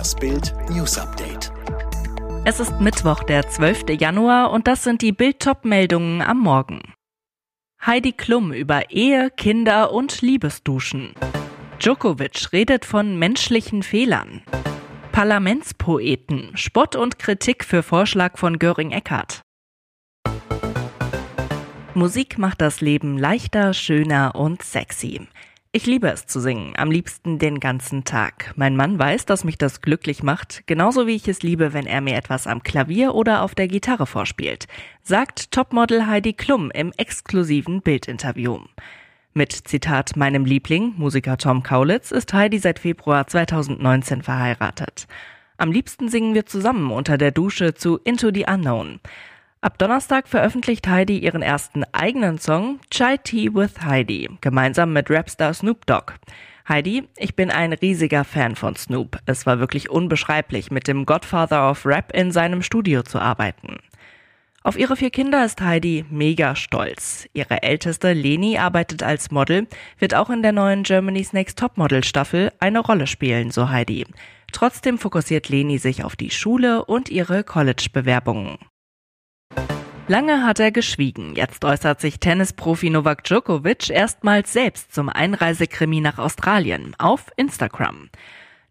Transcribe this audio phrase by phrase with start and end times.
[0.00, 1.52] Das Bild News Update.
[2.46, 4.00] Es ist Mittwoch, der 12.
[4.00, 6.80] Januar und das sind die Bild-Top-Meldungen am Morgen.
[7.84, 11.12] Heidi Klum über Ehe, Kinder und Liebesduschen.
[11.80, 14.40] Djokovic redet von menschlichen Fehlern.
[15.12, 19.42] Parlamentspoeten, Spott und Kritik für Vorschlag von Göring Eckert.
[21.92, 25.28] Musik macht das Leben leichter, schöner und sexy.
[25.72, 28.52] Ich liebe es zu singen, am liebsten den ganzen Tag.
[28.56, 32.00] Mein Mann weiß, dass mich das glücklich macht, genauso wie ich es liebe, wenn er
[32.00, 34.66] mir etwas am Klavier oder auf der Gitarre vorspielt,
[35.04, 38.58] sagt Topmodel Heidi Klum im exklusiven Bildinterview.
[39.32, 45.06] Mit Zitat meinem Liebling, Musiker Tom Kaulitz, ist Heidi seit Februar 2019 verheiratet.
[45.56, 48.98] Am liebsten singen wir zusammen unter der Dusche zu Into the Unknown.
[49.62, 55.52] Ab Donnerstag veröffentlicht Heidi ihren ersten eigenen Song Chai Tea with Heidi, gemeinsam mit Rapstar
[55.52, 56.14] Snoop Dogg.
[56.66, 59.18] Heidi, ich bin ein riesiger Fan von Snoop.
[59.26, 63.76] Es war wirklich unbeschreiblich, mit dem Godfather of Rap in seinem Studio zu arbeiten.
[64.62, 67.28] Auf ihre vier Kinder ist Heidi mega stolz.
[67.34, 69.66] Ihre älteste Leni arbeitet als Model,
[69.98, 74.06] wird auch in der neuen Germany's Next Topmodel Staffel eine Rolle spielen, so Heidi.
[74.52, 78.56] Trotzdem fokussiert Leni sich auf die Schule und ihre College-Bewerbungen.
[80.10, 81.36] Lange hat er geschwiegen.
[81.36, 88.10] Jetzt äußert sich Tennisprofi Novak Djokovic erstmals selbst zum Einreisekrimi nach Australien auf Instagram.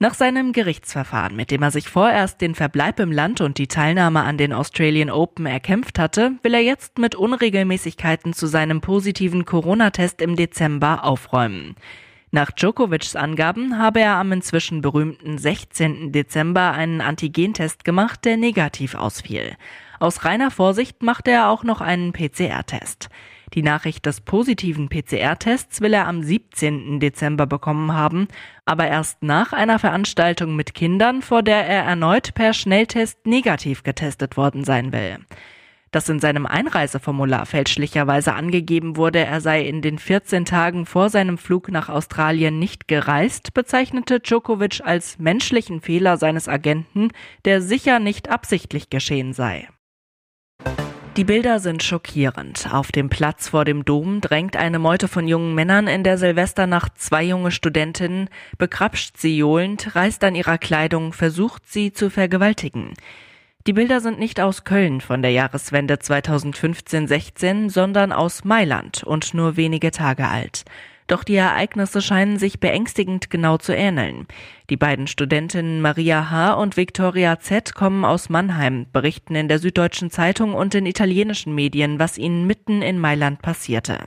[0.00, 4.24] Nach seinem Gerichtsverfahren, mit dem er sich vorerst den Verbleib im Land und die Teilnahme
[4.24, 10.20] an den Australian Open erkämpft hatte, will er jetzt mit Unregelmäßigkeiten zu seinem positiven Corona-Test
[10.20, 11.76] im Dezember aufräumen.
[12.32, 16.10] Nach Djokovics Angaben habe er am inzwischen berühmten 16.
[16.10, 19.56] Dezember einen Antigentest gemacht, der negativ ausfiel.
[20.00, 23.08] Aus reiner Vorsicht machte er auch noch einen PCR-Test.
[23.54, 27.00] Die Nachricht des positiven PCR-Tests will er am 17.
[27.00, 28.28] Dezember bekommen haben,
[28.64, 34.36] aber erst nach einer Veranstaltung mit Kindern, vor der er erneut per Schnelltest negativ getestet
[34.36, 35.18] worden sein will.
[35.90, 41.38] Dass in seinem Einreiseformular fälschlicherweise angegeben wurde, er sei in den 14 Tagen vor seinem
[41.38, 47.08] Flug nach Australien nicht gereist, bezeichnete Djokovic als menschlichen Fehler seines Agenten,
[47.46, 49.68] der sicher nicht absichtlich geschehen sei.
[51.18, 52.72] Die Bilder sind schockierend.
[52.72, 56.92] Auf dem Platz vor dem Dom drängt eine Meute von jungen Männern in der Silvesternacht
[56.96, 62.94] zwei junge Studentinnen, bekrapscht sie johlend, reißt an ihrer Kleidung, versucht sie zu vergewaltigen.
[63.66, 69.56] Die Bilder sind nicht aus Köln von der Jahreswende 2015-16, sondern aus Mailand und nur
[69.56, 70.66] wenige Tage alt.
[71.08, 74.26] Doch die Ereignisse scheinen sich beängstigend genau zu ähneln.
[74.68, 76.52] Die beiden Studentinnen Maria H.
[76.52, 77.74] und Victoria Z.
[77.74, 82.82] kommen aus Mannheim, berichten in der Süddeutschen Zeitung und in italienischen Medien, was ihnen mitten
[82.82, 83.98] in Mailand passierte.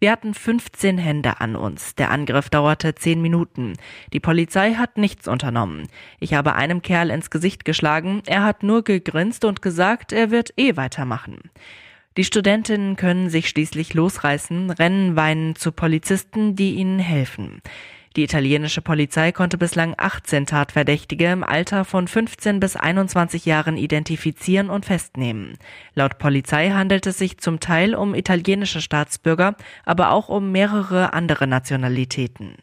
[0.00, 1.94] Wir hatten 15 Hände an uns.
[1.94, 3.74] Der Angriff dauerte 10 Minuten.
[4.12, 5.86] Die Polizei hat nichts unternommen.
[6.18, 8.22] Ich habe einem Kerl ins Gesicht geschlagen.
[8.26, 11.38] Er hat nur gegrinst und gesagt, er wird eh weitermachen.
[12.16, 17.60] Die Studentinnen können sich schließlich losreißen, rennen weinen zu Polizisten, die ihnen helfen.
[18.14, 24.70] Die italienische Polizei konnte bislang 18 Tatverdächtige im Alter von 15 bis 21 Jahren identifizieren
[24.70, 25.58] und festnehmen.
[25.94, 31.48] Laut Polizei handelt es sich zum Teil um italienische Staatsbürger, aber auch um mehrere andere
[31.48, 32.54] Nationalitäten.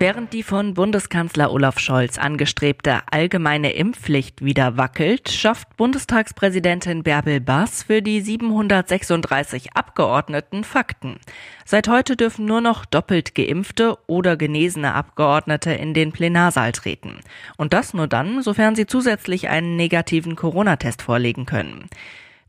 [0.00, 7.84] Während die von Bundeskanzler Olaf Scholz angestrebte allgemeine Impfpflicht wieder wackelt, schafft Bundestagspräsidentin Bärbel Bass
[7.84, 11.20] für die 736 Abgeordneten Fakten.
[11.64, 17.20] Seit heute dürfen nur noch doppelt geimpfte oder genesene Abgeordnete in den Plenarsaal treten.
[17.56, 21.88] Und das nur dann, sofern sie zusätzlich einen negativen Corona-Test vorlegen können.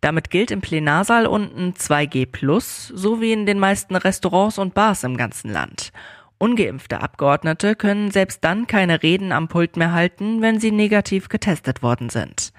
[0.01, 5.03] Damit gilt im Plenarsaal unten 2G plus, so wie in den meisten Restaurants und Bars
[5.03, 5.91] im ganzen Land.
[6.37, 11.81] Ungeimpfte Abgeordnete können selbst dann keine Reden am Pult mehr halten, wenn sie negativ getestet
[11.81, 12.51] worden sind.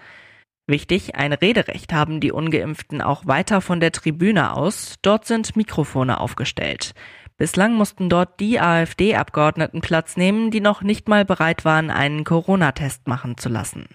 [0.66, 6.18] Wichtig, ein Rederecht haben die ungeimpften auch weiter von der Tribüne aus, dort sind Mikrofone
[6.18, 6.92] aufgestellt.
[7.36, 13.06] Bislang mussten dort die AfD-Abgeordneten Platz nehmen, die noch nicht mal bereit waren, einen Corona-Test
[13.06, 13.86] machen zu lassen.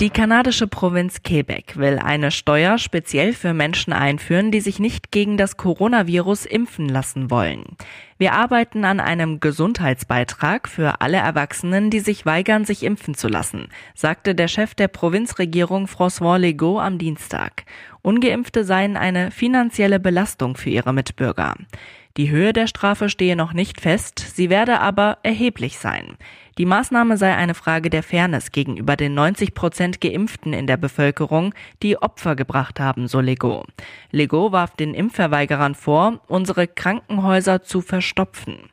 [0.00, 5.36] Die kanadische Provinz Quebec will eine Steuer speziell für Menschen einführen, die sich nicht gegen
[5.36, 7.64] das Coronavirus impfen lassen wollen.
[8.18, 13.68] Wir arbeiten an einem Gesundheitsbeitrag für alle Erwachsenen, die sich weigern, sich impfen zu lassen,
[13.94, 17.64] sagte der Chef der Provinzregierung François Legault am Dienstag.
[18.02, 21.54] Ungeimpfte seien eine finanzielle Belastung für ihre Mitbürger.
[22.16, 26.16] Die Höhe der Strafe stehe noch nicht fest, sie werde aber erheblich sein.
[26.58, 31.54] Die Maßnahme sei eine Frage der Fairness gegenüber den 90 Prozent Geimpften in der Bevölkerung,
[31.82, 33.64] die Opfer gebracht haben, so Lego.
[34.12, 38.70] Lego warf den Impfverweigerern vor, unsere Krankenhäuser zu verstopfen.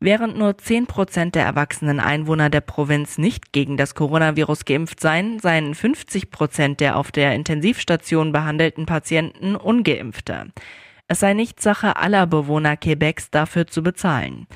[0.00, 5.38] Während nur 10 Prozent der erwachsenen Einwohner der Provinz nicht gegen das Coronavirus geimpft seien,
[5.38, 10.48] seien 50 Prozent der auf der Intensivstation behandelten Patienten ungeimpfte.
[11.08, 14.46] Es sei nicht Sache aller Bewohner Quebecs dafür zu bezahlen.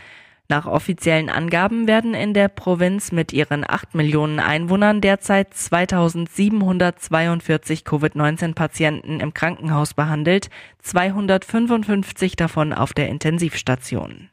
[0.48, 9.20] Nach offiziellen Angaben werden in der Provinz mit ihren 8 Millionen Einwohnern derzeit 2742 Covid-19-Patienten
[9.20, 10.50] im Krankenhaus behandelt,
[10.80, 14.28] 255 davon auf der Intensivstation.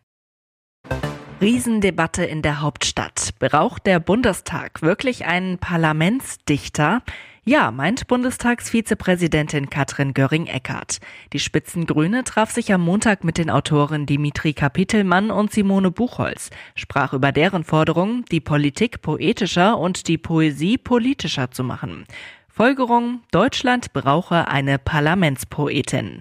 [1.40, 3.36] Riesendebatte in der Hauptstadt.
[3.38, 7.04] Braucht der Bundestag wirklich einen Parlamentsdichter?
[7.48, 11.00] Ja, meint Bundestagsvizepräsidentin Katrin Göring-Eckardt.
[11.32, 17.14] Die Spitzengrüne traf sich am Montag mit den Autoren Dimitri Kapitelmann und Simone Buchholz, sprach
[17.14, 22.04] über deren Forderung, die Politik poetischer und die Poesie politischer zu machen.
[22.50, 26.20] Folgerung, Deutschland brauche eine Parlamentspoetin.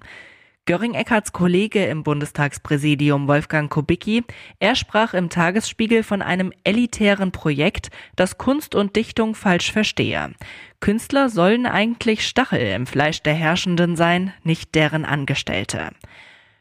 [0.66, 4.24] Göring-Eckarts Kollege im Bundestagspräsidium Wolfgang Kubicki,
[4.58, 10.32] er sprach im Tagesspiegel von einem elitären Projekt, das Kunst und Dichtung falsch verstehe.
[10.80, 15.90] Künstler sollen eigentlich Stachel im Fleisch der Herrschenden sein, nicht deren Angestellte.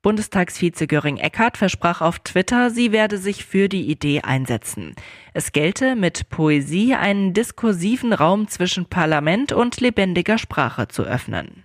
[0.04, 4.96] Bundestagsvize Göring-Eckardt versprach auf Twitter, sie werde sich für die Idee einsetzen.
[5.34, 11.65] Es gelte, mit Poesie einen diskursiven Raum zwischen Parlament und lebendiger Sprache zu öffnen.